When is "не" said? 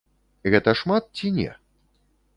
1.39-1.49